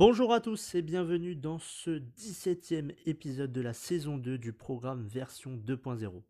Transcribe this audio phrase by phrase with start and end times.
[0.00, 5.06] Bonjour à tous et bienvenue dans ce 17e épisode de la saison 2 du programme
[5.06, 6.22] version 2.0.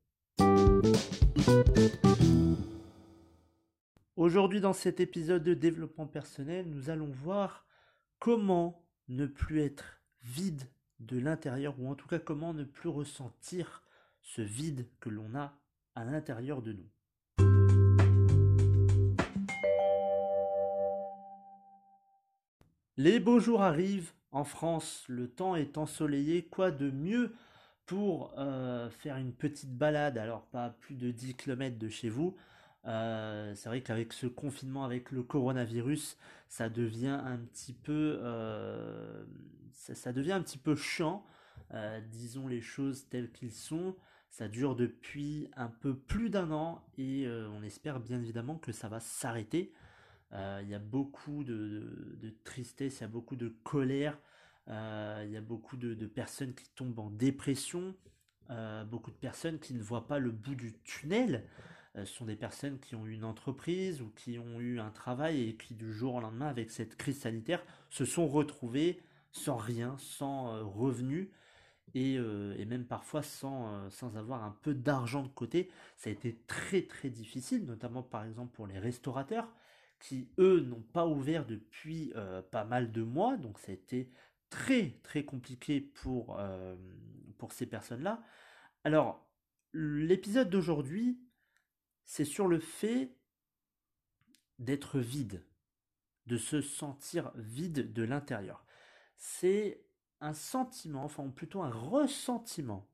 [4.17, 7.65] Aujourd'hui dans cet épisode de développement personnel, nous allons voir
[8.19, 10.65] comment ne plus être vide
[10.99, 13.85] de l'intérieur ou en tout cas comment ne plus ressentir
[14.21, 15.57] ce vide que l'on a
[15.95, 16.91] à l'intérieur de nous.
[23.03, 27.33] Les beaux jours arrivent en France, le temps est ensoleillé, quoi de mieux
[27.87, 32.37] pour euh, faire une petite balade, alors pas plus de 10 km de chez vous.
[32.85, 36.19] Euh, c'est vrai qu'avec ce confinement, avec le coronavirus,
[36.51, 39.25] ça devient un petit peu, euh,
[39.73, 41.25] ça, devient un petit peu chiant.
[42.13, 43.97] disons les choses telles qu'elles sont.
[44.29, 47.27] Ça dure depuis un peu plus d'un an et
[47.59, 49.73] on espère bien évidemment que ça va s'arrêter.
[50.33, 54.19] Euh, il y a beaucoup de, tristesse, il y a beaucoup de colère,
[54.69, 57.95] euh, il y a beaucoup de, personnes qui tombent en dépression,
[58.51, 61.45] euh, beaucoup de personnes qui ne voient pas le bout du tunnel.
[61.97, 65.49] ce sont des personnes qui ont eu une entreprise ou qui ont eu un travail
[65.49, 69.03] et qui du jour au lendemain, avec cette crise sanitaire, se sont retrouvées
[69.33, 71.29] sans rien, sans revenus.
[71.95, 75.69] Et, et, même parfois sans, sans avoir un peu d'argent de côté.
[75.97, 79.49] Ça a été très très difficile, notamment par exemple pour les restaurateurs
[80.01, 84.11] qui eux n'ont pas ouvert depuis euh, pas mal de mois, donc ça a été
[84.49, 86.75] très très compliqué pour, euh,
[87.39, 88.23] pour ces personnes-là.
[88.83, 89.29] Alors,
[89.73, 91.21] l'épisode d'aujourd'hui,
[92.05, 93.15] c'est sur le fait
[94.59, 95.45] d'être vide,
[96.27, 98.65] de se sentir vide de l'intérieur.
[99.17, 99.85] C'est
[100.21, 102.89] un sentiment, enfin plutôt un ressentiment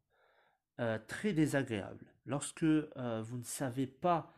[0.81, 2.05] euh, très désagréable.
[2.27, 4.36] Lorsque vous ne savez pas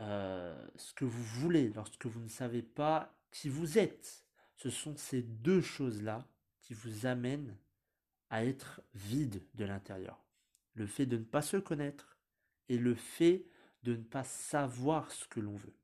[0.00, 4.24] euh, ce que vous voulez, lorsque vous ne savez pas qui vous êtes.
[4.56, 6.26] Ce sont ces deux choses-là
[6.60, 7.56] qui vous amènent
[8.30, 10.24] à être vide de l'intérieur.
[10.74, 12.18] Le fait de ne pas se connaître
[12.68, 13.46] et le fait
[13.82, 15.74] de ne pas savoir ce que l'on veut.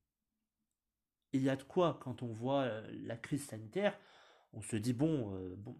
[1.32, 3.98] Il y a de quoi quand on voit euh, la crise sanitaire,
[4.52, 5.78] on se dit bon, euh, bon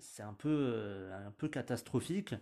[0.00, 2.34] c'est un peu, un peu catastrophique.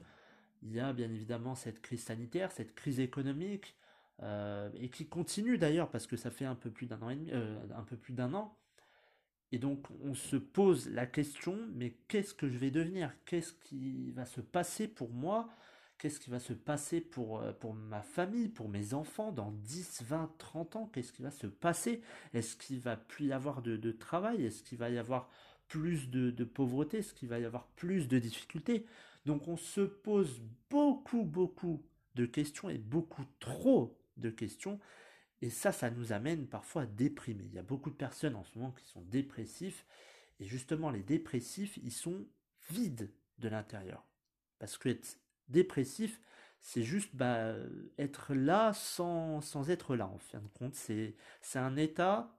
[0.63, 3.77] Il y a bien évidemment cette crise sanitaire, cette crise économique,
[4.23, 7.17] euh, et qui continue d'ailleurs parce que ça fait un peu plus d'un an et
[7.17, 8.57] demi, euh, un peu plus d'un an.
[9.53, 13.13] Et donc on se pose la question, mais qu'est-ce que je vais devenir?
[13.25, 15.49] Qu'est-ce qui va se passer pour moi?
[15.99, 20.03] Qu'est-ce qui va se passer pour, euh, pour ma famille, pour mes enfants dans 10,
[20.03, 20.91] 20, 30 ans?
[20.93, 22.03] Qu'est-ce qui va se passer?
[22.35, 24.45] Est-ce qu'il va plus y avoir de, de travail?
[24.45, 25.29] Est-ce qu'il va y avoir
[25.67, 26.99] plus de, de pauvreté?
[26.99, 28.87] Est-ce qu'il va y avoir plus de difficultés?
[29.27, 30.41] Donc on se pose
[30.71, 31.83] beaucoup, beaucoup
[32.15, 34.79] de questions et beaucoup trop de questions.
[35.41, 37.45] Et ça, ça nous amène parfois à déprimer.
[37.45, 39.87] Il y a beaucoup de personnes en ce moment qui sont dépressifs.
[40.41, 42.27] Et justement, les dépressifs, ils sont
[42.71, 44.05] vides de l'intérieur.
[44.59, 45.19] Parce que être
[45.49, 46.21] dépressif,
[46.61, 47.55] c'est juste bah,
[47.99, 50.75] être là sans, sans, être là, en fin de compte.
[50.75, 51.15] C'est
[51.55, 52.37] un état,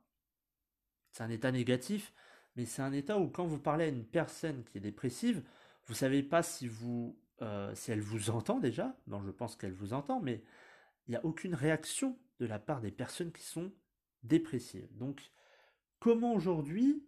[1.11, 2.13] c'est un état négatif,
[2.55, 5.41] mais c'est un état où quand vous parlez à une personne qui est dépressive,
[5.85, 8.95] vous savez pas si vous, euh, si elle vous entend déjà.
[9.07, 10.43] Non, je pense qu'elle vous entend, mais
[11.09, 13.73] il n'y a aucune réaction de la part des personnes qui sont
[14.21, 14.95] dépressives.
[14.95, 15.31] Donc,
[15.99, 17.03] comment aujourd'hui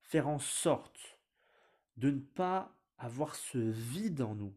[0.00, 1.18] faire en sorte
[1.98, 4.54] de ne pas avoir ce vide en nous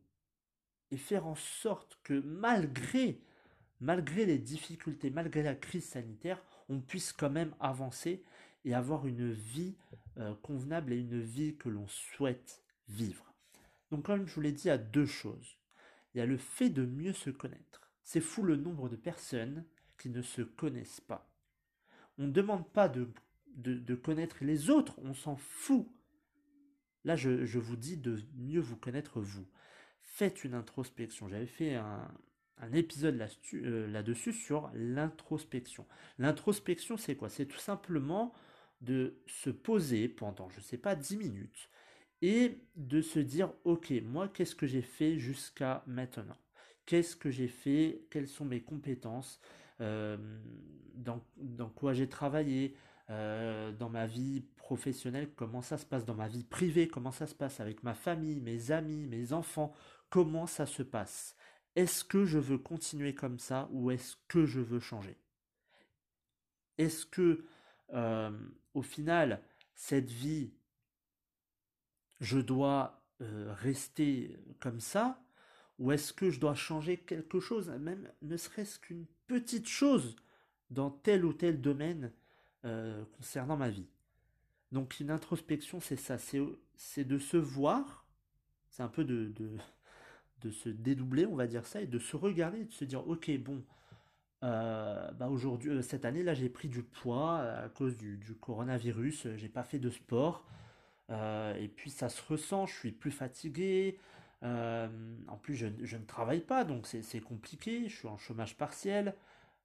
[0.91, 3.19] et faire en sorte que malgré
[4.25, 8.23] les difficultés, malgré la crise sanitaire, on puisse quand même avancer
[8.63, 9.75] et avoir une vie
[10.19, 13.33] euh, convenable et une vie que l'on souhaite vivre.
[13.91, 15.57] Donc comme je vous l'ai dit, il y a deux choses.
[16.13, 17.88] Il y a le fait de mieux se connaître.
[18.11, 19.63] C'est fou le nombre de personnes
[19.99, 21.31] qui ne se connaissent pas.
[22.17, 23.05] On ne demande pas de,
[23.97, 25.87] connaître les autres, on s'en fout.
[27.05, 29.45] Là, je, vous dis de mieux vous connaître vous.
[30.01, 31.29] Faites une introspection.
[31.29, 32.11] J'avais fait un,
[32.57, 33.23] un épisode
[33.53, 35.85] euh, là-dessus sur l'introspection.
[36.17, 37.29] L'introspection, c'est quoi?
[37.29, 38.33] C'est tout simplement
[38.81, 41.69] de se poser pendant, je ne sais pas, 10 minutes
[42.23, 46.37] et de se dire, ok, moi, qu'est-ce que j'ai fait jusqu'à maintenant?
[46.89, 49.39] Qu'est-ce que j'ai fait, quelles sont mes compétences,
[49.79, 50.17] euh,
[50.95, 52.75] dans, quoi j'ai travaillé,
[53.11, 57.27] euh, dans ma vie professionnelle, comment ça se passe, dans ma vie privée, comment ça
[57.27, 59.71] se passe avec ma famille, mes amis, mes enfants,
[60.09, 61.35] comment ça se passe.
[61.75, 65.19] Est-ce que je veux continuer comme ça ou est-ce que je veux changer?
[66.79, 67.45] Est-ce que,
[67.93, 68.31] euh,
[68.73, 69.43] au final,
[69.75, 70.55] cette vie,
[72.19, 75.21] je dois rester comme ça
[75.79, 80.17] ou est-ce que je dois changer quelque chose, même ne serait-ce qu'une petite chose
[80.69, 82.11] dans tel ou tel domaine
[82.65, 83.87] euh, concernant ma vie?
[84.73, 86.17] Donc une introspection, c'est ça,
[86.75, 88.05] c'est de se voir,
[88.69, 89.31] c'est un peu de,
[90.51, 93.63] se dédoubler, on va dire ça, et de se regarder, de se dire, ok, bon,
[94.43, 99.27] euh, bah aujourd'hui, euh, cette année, là, j'ai pris du poids à cause du coronavirus,
[99.37, 100.45] j'ai pas fait de sport,
[101.09, 103.97] et puis ça se ressent, je suis plus fatigué,
[104.43, 104.87] euh,
[105.27, 107.89] en plus, je, ne travaille pas, donc c'est compliqué.
[107.89, 109.15] Je suis en chômage partiel.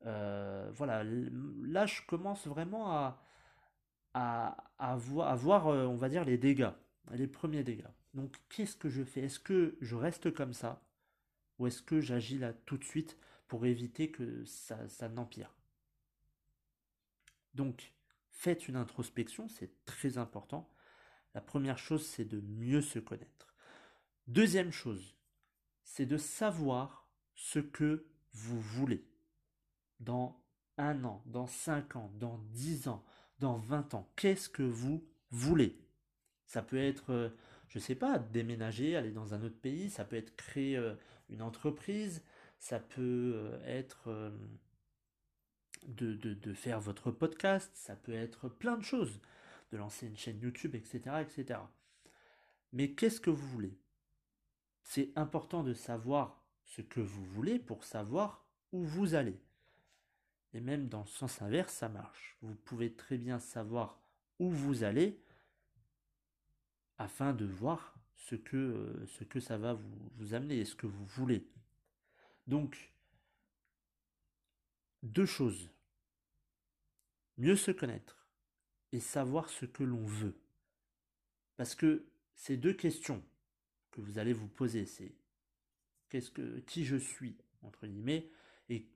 [0.06, 3.21] Euh, voilà, là, je commence vraiment à,
[4.15, 6.73] à, euh, on va dire, les dégâts,
[7.12, 7.85] les premiers dégâts.
[8.15, 9.23] Donc, qu'est-ce que je fais?
[9.23, 10.82] Est-ce que je reste comme ça?
[11.59, 13.17] Ou est-ce que j'agis là tout de suite
[13.49, 15.55] pour éviter que ça, ça n'empire?
[17.55, 17.93] Donc,
[18.31, 20.69] faites une introspection, c'est très important.
[21.35, 23.54] La première chose, c'est de mieux se connaître.
[24.26, 25.15] Deuxième chose,
[25.82, 29.06] c'est de savoir ce que vous voulez.
[30.00, 30.43] Dans
[30.79, 33.05] un an, dans cinq ans, dans dix ans,
[33.38, 35.79] dans vingt ans, qu'est-ce que vous voulez?
[36.47, 37.29] Ça peut être, euh,
[37.69, 40.94] je ne sais pas, déménager, aller dans un autre pays, ça peut être créer euh,
[41.29, 42.23] une entreprise,
[42.59, 44.32] ça peut euh, être
[45.87, 49.20] de, faire votre podcast, ça peut être plein de choses,
[49.70, 51.17] de lancer une chaîne YouTube, etc.
[51.20, 51.61] etc.
[52.73, 53.79] Mais qu'est-ce que vous voulez?
[54.84, 59.40] C'est important de savoir ce que vous voulez pour savoir où vous allez.
[60.52, 62.36] Et même dans le sens inverse, ça marche.
[62.42, 63.98] Vous pouvez très bien savoir
[64.38, 65.20] où vous allez
[66.98, 71.04] afin de voir ce que, euh, ça va vous, vous amener et ce que vous
[71.06, 71.48] voulez.
[72.46, 72.92] Donc,
[75.02, 75.70] deux choses.
[77.36, 78.28] Mieux se connaître
[78.92, 80.38] et savoir ce que l'on veut.
[81.56, 83.22] Parce que ces deux questions,
[84.00, 85.14] vous allez vous poser, c'est
[86.08, 88.31] qu'est-ce que qui je suis entre guillemets
[88.69, 88.87] et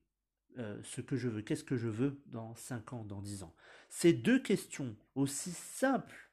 [0.59, 3.55] euh, ce que je veux, qu'est-ce que je veux dans 5 ans, dans 10 ans.
[3.89, 6.31] Ces deux questions aussi simples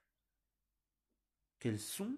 [1.60, 2.18] qu'elles sont,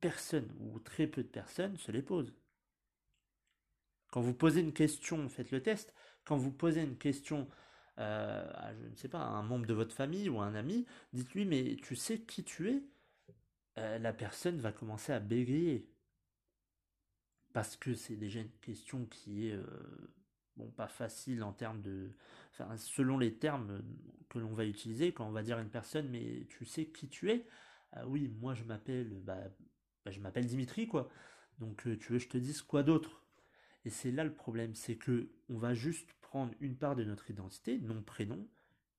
[0.00, 2.34] personne ou très peu de personnes se les posent.
[4.10, 5.94] Quand vous posez une question, faites le test.
[6.24, 7.48] Quand vous posez une question
[7.98, 10.54] euh, à, je ne sais pas, à un membre de votre famille ou à un
[10.54, 12.82] ami, dites-lui, mais tu sais qui tu es?
[13.98, 15.90] La personne va commencer à bégayer.
[17.52, 19.64] Parce que c'est déjà une question qui est euh,
[20.76, 22.10] pas facile en termes de.
[22.76, 23.82] Selon les termes
[24.28, 27.08] que l'on va utiliser, quand on va dire à une personne, mais tu sais qui
[27.08, 27.46] tu es?
[27.92, 29.20] Ah Oui, moi je m'appelle.
[29.20, 29.38] Bah,
[30.04, 31.08] bah, je m'appelle Dimitri, quoi.
[31.58, 33.24] Donc euh, tu veux que je te dise quoi d'autre?
[33.84, 37.30] Et c'est là le problème, c'est que on va juste prendre une part de notre
[37.30, 38.48] identité, nom, prénom,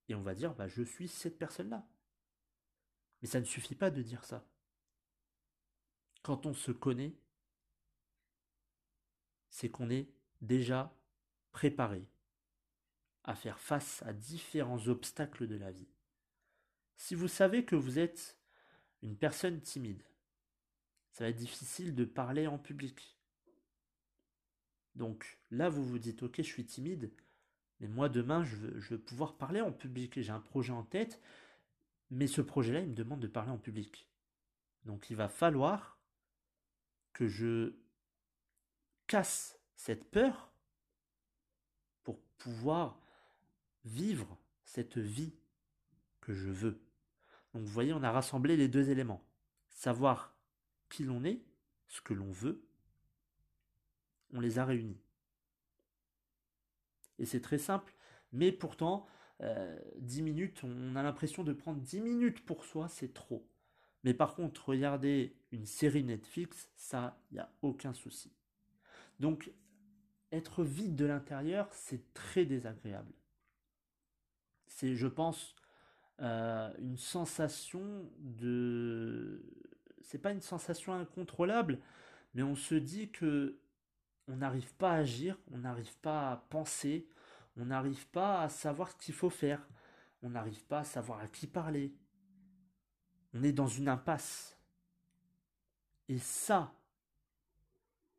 [0.09, 1.88] et on va dire bah je suis cette personne-là.
[3.21, 4.48] Mais ça ne suffit pas de dire ça
[6.25, 7.13] quand on se connaît,
[9.51, 10.10] c'est qu'on est
[10.42, 10.92] déjà
[11.51, 12.04] préparé
[13.25, 15.88] à faire face à différents obstacles de la vie.
[16.96, 18.39] Si vous savez que vous êtes
[19.03, 20.01] une personne timide,
[21.12, 23.20] ça va être difficile de parler en public.
[24.96, 27.12] Donc là, vous vous dites, ok, je suis timide,
[27.79, 30.20] mais moi demain, je veux, pouvoir parler en public.
[30.20, 31.22] J'ai un projet en tête,
[32.10, 34.10] mais ce projet-là, il me demande de parler en public.
[34.86, 35.95] Donc il va falloir
[37.15, 37.74] que je
[39.07, 40.51] casse cette peur
[42.03, 43.00] pour pouvoir
[43.86, 45.34] vivre cette vie
[46.19, 46.81] que je veux.
[47.53, 49.24] Donc vous voyez, on a rassemblé les deux éléments.
[49.69, 50.36] Savoir
[50.89, 51.41] qui l'on est,
[51.88, 52.67] ce que l'on veut,
[54.34, 55.00] on les a réunis.
[57.17, 57.95] Et c'est très simple,
[58.34, 59.07] mais pourtant,
[59.39, 63.48] euh, 10 minutes, on a l'impression de prendre 10 minutes pour soi, c'est trop.
[64.05, 68.31] Mais par contre, regarder une série Netflix, ça, il n'y a aucun souci.
[69.19, 69.51] Donc,
[70.31, 73.12] être vide de l'intérieur, c'est très désagréable.
[74.67, 75.55] C'est, je pense,
[76.21, 79.43] euh, une sensation de...
[80.01, 81.79] C'est pas une sensation incontrôlable,
[82.35, 83.57] mais on se dit que
[84.27, 87.07] on n'arrive pas à agir, on n'arrive pas à penser,
[87.57, 89.67] on n'arrive pas à savoir ce qu'il faut faire,
[90.21, 91.91] on n'arrive pas à savoir à qui parler,
[93.36, 94.58] on est dans une impasse.
[96.10, 96.74] Et ça,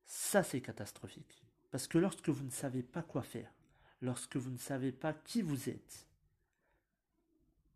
[0.09, 1.43] Ça, c'est catastrophique.
[1.73, 3.53] Parce que lorsque vous ne savez pas quoi faire,
[4.01, 6.07] lorsque vous ne savez pas qui vous êtes,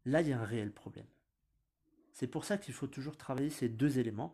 [0.06, 1.08] là, il y a un réel problème.
[2.12, 4.32] C'est pour ça qu'il faut toujours travailler ces deux éléments.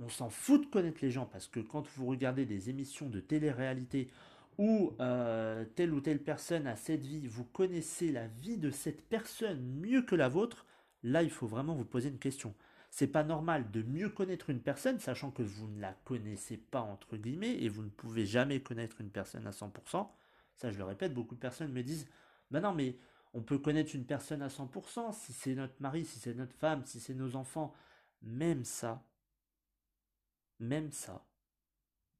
[0.00, 3.20] On s'en fout de connaître les gens parce que quand vous regardez des émissions de
[3.20, 4.10] télé-réalité
[4.58, 9.02] où euh, telle ou telle personne a cette vie, vous connaissez la vie de cette
[9.08, 10.66] personne mieux que la vôtre,
[11.02, 12.54] là il faut vraiment vous poser une question.
[12.90, 16.80] C'est pas normal de mieux connaître une personne, sachant que vous ne la connaissez pas
[16.80, 20.08] entre guillemets, et vous ne pouvez jamais connaître une personne à 100%.
[20.56, 22.08] Ça, je le répète, beaucoup de personnes me disent,
[22.50, 22.98] bah non, mais
[23.32, 26.84] on peut connaître une personne à 100% si c'est notre mari, si c'est notre femme,
[26.84, 27.72] si c'est nos enfants.
[28.22, 29.02] Même ça,
[30.58, 31.24] même ça,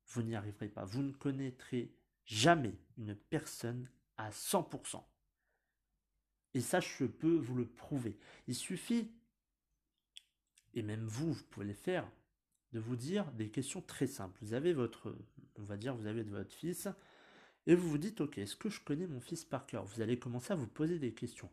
[0.07, 0.85] vous n'y arriverez pas.
[0.85, 1.95] Vous ne connaîtrez
[2.25, 5.03] jamais une personne à 100%.
[6.54, 8.19] Et ça, je peux vous le prouver.
[8.49, 9.11] Il suffit,
[10.75, 12.11] et même vous, vous pouvez le faire,
[12.73, 14.38] de vous dire des questions très simples.
[14.42, 15.16] Vous avez votre,
[15.57, 16.88] on va dire, vous avez votre fils,
[17.66, 19.85] et vous vous dites, ok, est-ce que je connais mon fils par cœur?
[19.85, 21.50] Vous allez commencer à vous poser des questions.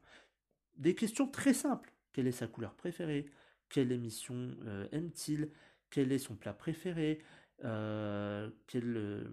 [0.77, 1.91] Des questions très simples.
[2.13, 3.29] Quelle est sa couleur préférée?
[3.69, 5.51] Quelle émission euh, aime-t-il?
[5.89, 7.21] Quel est son plat préféré?
[7.65, 9.29] Euh, quel,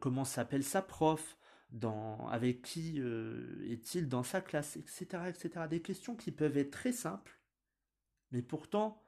[0.00, 1.38] Comment s'appelle sa prof?
[2.30, 5.66] Avec qui euh, est-il dans sa classe, etc., etc.
[5.68, 7.38] Des questions qui peuvent être très simples,
[8.32, 9.02] mais pourtant,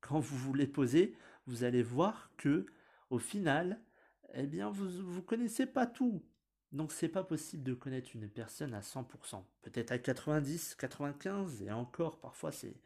[0.00, 2.66] quand vous vous les posez, vous allez voir que,
[3.10, 3.80] au final,
[4.34, 6.22] eh bien, vous ne connaissez pas tout.
[6.72, 9.44] Donc, c'est pas possible de connaître une personne à 100%.
[9.62, 12.76] Peut-être à 90, 95, et encore, parfois, c'est,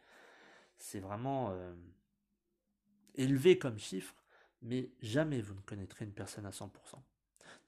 [0.79, 1.75] c'est vraiment euh,
[3.15, 4.15] élevé comme chiffre,
[4.63, 6.69] mais jamais vous ne connaîtrez une personne à 100%.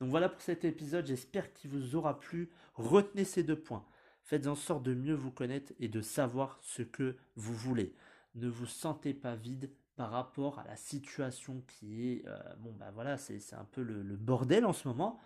[0.02, 2.50] Donc voilà pour cet épisode, j'espère qu'il vous aura plu.
[2.74, 3.86] Retenez ces deux points.
[4.24, 7.94] Faites en sorte de mieux vous connaître et de savoir ce que vous voulez.
[8.34, 12.26] Ne vous sentez pas vide par rapport à la situation qui est...
[12.26, 15.20] Euh, bon ben voilà, c'est un peu le, bordel en ce moment.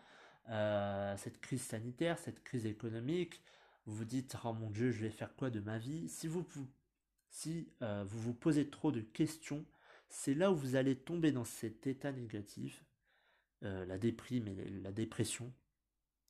[0.51, 3.41] Euh, cette crise sanitaire, cette crise économique.
[3.87, 6.11] Vous vous dites, oh mon Dieu, je vais faire quoi de ma vie?
[6.11, 6.47] Si vous
[7.31, 9.65] si, euh, vous, vous posez trop de questions,
[10.11, 12.86] c'est là où vous allez tomber dans cet état négatif
[13.65, 15.53] euh, la déprime et la dépression.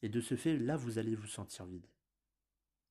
[0.02, 1.87] Et de ce fait, là, vous allez vous sentir vide.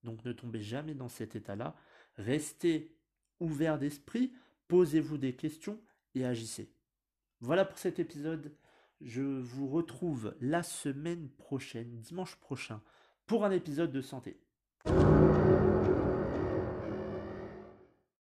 [0.04, 1.76] Donc ne tombez jamais dans cet état-là.
[2.18, 2.96] Restez
[3.40, 4.34] ouvert d'esprit,
[4.68, 5.80] posez-vous des questions
[6.14, 6.72] et agissez.
[7.42, 8.52] Voilà pour cet épisode.
[9.02, 12.82] Je vous retrouve la semaine prochaine, dimanche prochain,
[13.28, 14.40] pour un épisode de santé.